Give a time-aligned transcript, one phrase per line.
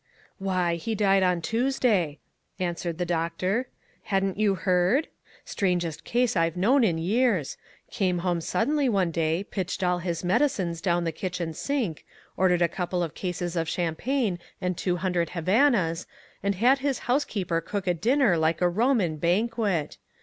[0.39, 2.17] "Why, he died on Tuesday,"
[2.59, 3.67] answered the doctor.
[4.05, 5.09] "Hadn't you heard?
[5.45, 7.55] Strangest case I've known in years.
[7.91, 12.03] Came home suddenly one day, pitched all his medicines down the kitchen sink,
[12.35, 16.07] ordered a couple of cases of champagne and two hundred havanas,
[16.41, 19.99] and had his housekeeper cook a dinner like a Roman banquet!